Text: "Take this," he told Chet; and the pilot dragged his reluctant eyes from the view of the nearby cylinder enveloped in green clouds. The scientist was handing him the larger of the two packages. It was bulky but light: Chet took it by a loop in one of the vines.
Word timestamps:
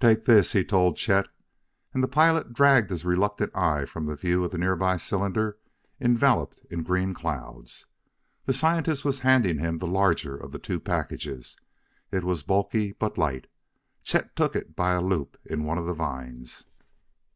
"Take 0.00 0.24
this," 0.24 0.52
he 0.52 0.64
told 0.64 0.96
Chet; 0.96 1.28
and 1.94 2.02
the 2.02 2.08
pilot 2.08 2.52
dragged 2.52 2.90
his 2.90 3.04
reluctant 3.04 3.54
eyes 3.56 3.88
from 3.88 4.06
the 4.06 4.16
view 4.16 4.42
of 4.42 4.50
the 4.50 4.58
nearby 4.58 4.96
cylinder 4.96 5.58
enveloped 6.00 6.60
in 6.72 6.82
green 6.82 7.14
clouds. 7.14 7.86
The 8.46 8.52
scientist 8.52 9.04
was 9.04 9.20
handing 9.20 9.58
him 9.60 9.76
the 9.76 9.86
larger 9.86 10.36
of 10.36 10.50
the 10.50 10.58
two 10.58 10.80
packages. 10.80 11.56
It 12.10 12.24
was 12.24 12.42
bulky 12.42 12.90
but 12.90 13.16
light: 13.16 13.46
Chet 14.02 14.34
took 14.34 14.56
it 14.56 14.74
by 14.74 14.94
a 14.94 15.00
loop 15.00 15.38
in 15.44 15.62
one 15.62 15.78
of 15.78 15.86
the 15.86 15.94
vines. 15.94 16.64